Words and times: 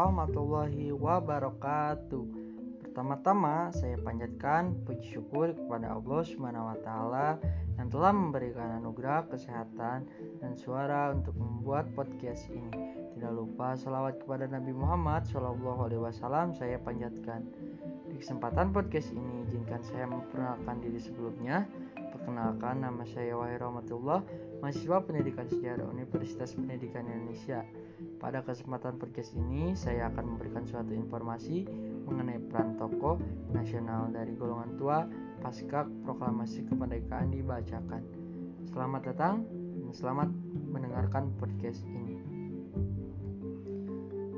warahmatullahi 0.00 0.96
wabarakatuh. 0.96 2.39
Pertama-tama 3.00 3.72
saya 3.72 3.96
panjatkan 3.96 4.76
puji 4.84 5.16
syukur 5.16 5.56
kepada 5.56 5.96
Allah 5.96 6.20
Subhanahu 6.20 6.68
wa 6.68 6.76
taala 6.84 7.40
yang 7.80 7.88
telah 7.88 8.12
memberikan 8.12 8.76
anugerah 8.76 9.24
kesehatan 9.24 10.04
dan 10.36 10.52
suara 10.52 11.08
untuk 11.08 11.32
membuat 11.40 11.88
podcast 11.96 12.52
ini. 12.52 12.68
Tidak 13.16 13.32
lupa 13.32 13.72
salawat 13.72 14.20
kepada 14.20 14.52
Nabi 14.52 14.76
Muhammad 14.76 15.24
Shallallahu 15.24 15.88
alaihi 15.88 16.04
wasallam 16.04 16.52
saya 16.52 16.76
panjatkan. 16.76 17.48
Di 18.12 18.20
kesempatan 18.20 18.68
podcast 18.68 19.16
ini 19.16 19.48
izinkan 19.48 19.80
saya 19.80 20.04
memperkenalkan 20.04 20.84
diri 20.84 21.00
sebelumnya. 21.00 21.64
Perkenalkan 22.12 22.84
nama 22.84 23.08
saya 23.08 23.32
Wahid 23.32 23.64
Rahmatullah, 23.64 24.20
mahasiswa 24.60 25.00
pendidikan 25.08 25.48
sejarah 25.48 25.88
Universitas 25.88 26.52
Pendidikan 26.52 27.08
Indonesia. 27.08 27.64
Pada 28.20 28.44
kesempatan 28.44 29.00
podcast 29.00 29.32
ini 29.32 29.72
saya 29.72 30.12
akan 30.12 30.36
memberikan 30.36 30.68
suatu 30.68 30.92
informasi 30.92 31.64
mengenai 32.04 32.42
peran 32.50 32.76
tokoh 32.90 33.22
nasional 33.54 34.10
dari 34.10 34.34
golongan 34.34 34.74
tua 34.74 35.06
pasca 35.38 35.86
proklamasi 36.02 36.66
kemerdekaan 36.66 37.30
dibacakan. 37.30 38.02
Selamat 38.66 39.14
datang 39.14 39.46
dan 39.78 39.94
selamat 39.94 40.28
mendengarkan 40.66 41.30
podcast 41.38 41.86
ini. 41.86 42.18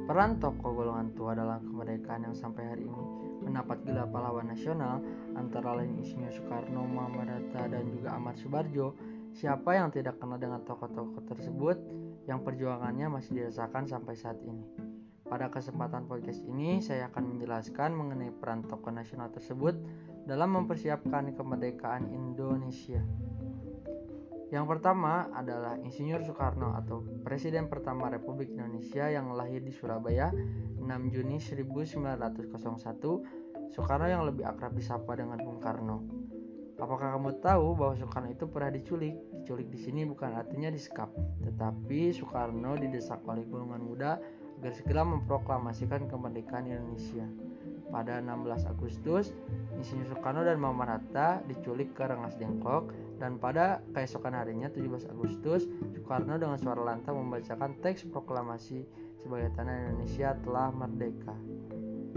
Peran 0.04 0.36
tokoh 0.36 0.76
golongan 0.76 1.16
tua 1.16 1.32
dalam 1.32 1.64
kemerdekaan 1.64 2.28
yang 2.28 2.36
sampai 2.36 2.68
hari 2.68 2.84
ini 2.84 3.04
mendapat 3.40 3.80
gelar 3.88 4.06
pahlawan 4.12 4.52
nasional 4.52 5.00
antara 5.32 5.72
lain 5.80 6.04
Insinyur 6.04 6.30
Soekarno, 6.30 6.84
Muhammad 6.84 7.32
Hatta, 7.32 7.72
dan 7.72 7.88
juga 7.88 8.12
Ahmad 8.20 8.36
Subarjo. 8.36 8.92
Siapa 9.32 9.80
yang 9.80 9.88
tidak 9.88 10.20
kenal 10.20 10.36
dengan 10.36 10.60
tokoh-tokoh 10.68 11.24
tersebut 11.24 11.80
yang 12.28 12.44
perjuangannya 12.44 13.08
masih 13.08 13.40
dirasakan 13.42 13.88
sampai 13.88 14.12
saat 14.12 14.36
ini? 14.44 14.91
Pada 15.32 15.48
kesempatan 15.48 16.04
podcast 16.12 16.44
ini, 16.44 16.84
saya 16.84 17.08
akan 17.08 17.24
menjelaskan 17.24 17.96
mengenai 17.96 18.36
peran 18.36 18.68
tokoh 18.68 18.92
nasional 18.92 19.32
tersebut 19.32 19.72
dalam 20.28 20.52
mempersiapkan 20.52 21.32
kemerdekaan 21.32 22.12
Indonesia. 22.12 23.00
Yang 24.52 24.66
pertama 24.68 25.32
adalah 25.32 25.80
Insinyur 25.80 26.20
Soekarno 26.20 26.76
atau 26.76 27.00
Presiden 27.24 27.72
pertama 27.72 28.12
Republik 28.12 28.52
Indonesia 28.52 29.08
yang 29.08 29.32
lahir 29.32 29.64
di 29.64 29.72
Surabaya 29.72 30.28
6 30.36 30.84
Juni 31.08 31.40
1901. 31.40 33.72
Soekarno 33.72 34.12
yang 34.12 34.28
lebih 34.28 34.44
akrab 34.44 34.76
disapa 34.76 35.16
dengan 35.16 35.40
Bung 35.40 35.64
Karno. 35.64 36.04
Apakah 36.76 37.16
kamu 37.16 37.40
tahu 37.40 37.72
bahwa 37.72 37.96
Soekarno 37.96 38.28
itu 38.28 38.44
pernah 38.52 38.68
diculik? 38.68 39.16
Diculik 39.40 39.72
di 39.72 39.80
sini 39.80 40.04
bukan 40.04 40.36
artinya 40.36 40.68
disekap, 40.68 41.08
tetapi 41.40 42.12
Soekarno 42.12 42.76
didesak 42.76 43.24
oleh 43.24 43.48
golongan 43.48 43.80
muda 43.80 44.20
agar 44.62 44.78
segera 44.78 45.02
memproklamasikan 45.02 46.06
kemerdekaan 46.06 46.70
Indonesia. 46.70 47.26
Pada 47.90 48.22
16 48.22 48.62
Agustus, 48.70 49.34
Insinyur 49.74 50.14
Soekarno 50.14 50.46
dan 50.46 50.62
Muhammad 50.62 51.02
Hatta 51.02 51.42
diculik 51.50 51.98
ke 51.98 52.06
Rengas 52.06 52.38
Dengklok 52.38 52.94
dan 53.18 53.42
pada 53.42 53.82
keesokan 53.90 54.38
harinya 54.38 54.70
17 54.70 55.10
Agustus, 55.10 55.66
Soekarno 55.90 56.38
dengan 56.38 56.62
suara 56.62 56.78
lantang 56.78 57.18
membacakan 57.18 57.74
teks 57.82 58.06
proklamasi 58.06 58.86
sebagai 59.18 59.50
tanah 59.58 59.90
Indonesia 59.90 60.38
telah 60.46 60.70
merdeka. 60.70 61.34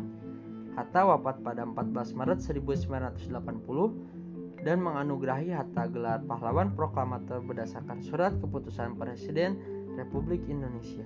Hatta 0.78 1.10
wafat 1.10 1.42
pada 1.42 1.66
14 1.66 1.91
Maret 2.14 2.38
1980 2.38 4.62
dan 4.62 4.78
menganugerahi 4.78 5.50
Hatta 5.50 5.91
gelar 5.91 6.22
pahlawan 6.22 6.70
proklamator 6.78 7.42
berdasarkan 7.42 7.98
surat 7.98 8.30
keputusan 8.38 8.94
Presiden 8.94 9.58
Republik 9.98 10.47
Indonesia. 10.47 11.02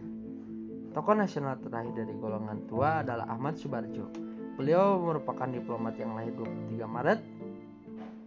Tokoh 0.92 1.16
nasional 1.16 1.56
terakhir 1.64 2.04
dari 2.04 2.12
golongan 2.20 2.68
tua 2.68 3.00
adalah 3.00 3.24
Ahmad 3.32 3.56
Subarjo. 3.56 4.12
Beliau 4.60 5.00
merupakan 5.00 5.48
diplomat 5.48 5.96
yang 5.96 6.12
lahir 6.12 6.36
23 6.36 6.84
Maret 6.84 7.18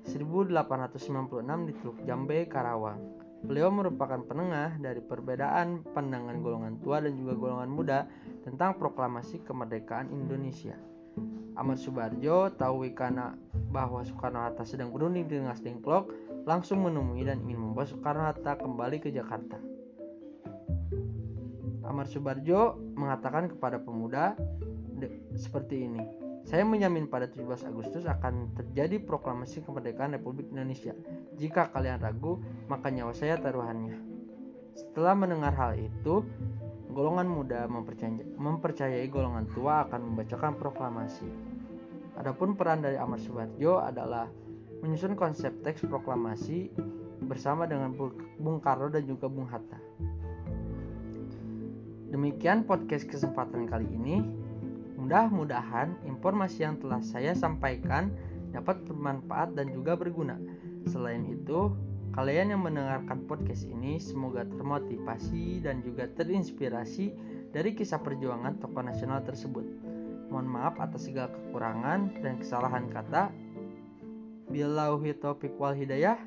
1896 0.08 1.68
di 1.68 1.74
Teluk 1.84 2.00
Jambe, 2.08 2.48
Karawang. 2.48 3.00
Beliau 3.44 3.70
merupakan 3.70 4.18
penengah 4.26 4.80
dari 4.82 4.98
perbedaan 5.04 5.86
pandangan 5.94 6.42
golongan 6.42 6.82
tua 6.82 7.04
dan 7.04 7.14
juga 7.14 7.38
golongan 7.38 7.70
muda 7.70 8.00
tentang 8.42 8.80
proklamasi 8.82 9.46
kemerdekaan 9.46 10.10
Indonesia. 10.10 10.74
Ahmad 11.54 11.78
Subarjo 11.78 12.54
tahu 12.58 12.90
karena 12.94 13.38
bahwa 13.70 14.02
Soekarno-Hatta 14.02 14.66
sedang 14.66 14.90
berunding 14.94 15.26
dengan 15.30 15.54
Dengklok, 15.54 16.10
langsung 16.48 16.86
menemui 16.86 17.28
dan 17.28 17.44
ingin 17.46 17.62
membawa 17.62 17.86
Soekarno-Hatta 17.86 18.62
kembali 18.62 18.98
ke 19.04 19.10
Jakarta. 19.14 19.58
Ahmad 21.86 22.08
Subarjo 22.10 22.78
mengatakan 22.98 23.50
kepada 23.54 23.82
pemuda 23.82 24.38
seperti 25.38 25.86
ini, 25.86 26.02
saya 26.48 26.64
menjamin 26.64 27.12
pada 27.12 27.28
17 27.28 27.68
Agustus 27.68 28.08
akan 28.08 28.56
terjadi 28.56 29.04
proklamasi 29.04 29.68
kemerdekaan 29.68 30.16
Republik 30.16 30.48
Indonesia. 30.48 30.96
Jika 31.36 31.76
kalian 31.76 32.00
ragu, 32.00 32.40
maka 32.72 32.88
nyawa 32.88 33.12
saya 33.12 33.36
taruhannya. 33.36 34.00
Setelah 34.72 35.12
mendengar 35.12 35.52
hal 35.60 35.76
itu, 35.76 36.24
golongan 36.96 37.28
muda 37.28 37.68
mempercayai, 38.40 39.12
golongan 39.12 39.44
tua 39.52 39.84
akan 39.92 40.08
membacakan 40.08 40.56
proklamasi. 40.56 41.28
Adapun 42.16 42.56
peran 42.56 42.80
dari 42.80 42.96
Ahmad 42.96 43.20
Subarjo 43.20 43.84
adalah 43.84 44.32
menyusun 44.80 45.20
konsep 45.20 45.52
teks 45.68 45.84
proklamasi 45.84 46.72
bersama 47.28 47.68
dengan 47.68 47.92
Bung 48.40 48.64
Karno 48.64 48.88
dan 48.88 49.04
juga 49.04 49.28
Bung 49.28 49.52
Hatta. 49.52 49.78
Demikian 52.08 52.64
podcast 52.64 53.04
kesempatan 53.04 53.68
kali 53.68 53.92
ini. 53.92 54.47
Mudah-mudahan 54.98 56.02
informasi 56.10 56.66
yang 56.66 56.82
telah 56.82 57.00
saya 57.06 57.38
sampaikan 57.38 58.10
dapat 58.50 58.82
bermanfaat 58.90 59.54
dan 59.54 59.70
juga 59.70 59.94
berguna. 59.94 60.42
Selain 60.90 61.22
itu, 61.30 61.72
kalian 62.18 62.58
yang 62.58 62.66
mendengarkan 62.66 63.30
podcast 63.30 63.70
ini 63.70 64.02
semoga 64.02 64.42
termotivasi 64.44 65.62
dan 65.62 65.86
juga 65.86 66.10
terinspirasi 66.10 67.14
dari 67.54 67.78
kisah 67.78 68.02
perjuangan 68.02 68.58
tokoh 68.58 68.82
nasional 68.82 69.22
tersebut. 69.22 69.64
Mohon 70.28 70.48
maaf 70.50 70.76
atas 70.82 71.08
segala 71.08 71.32
kekurangan 71.32 72.20
dan 72.20 72.42
kesalahan 72.42 72.90
kata. 72.92 73.32
Billahi 74.50 75.16
taufiq 75.16 75.56
wal 75.56 75.78
hidayah. 75.78 76.20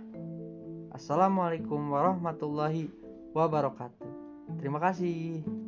Assalamualaikum 0.94 1.90
warahmatullahi 1.90 2.88
wabarakatuh. 3.34 4.08
Terima 4.58 4.80
kasih. 4.82 5.59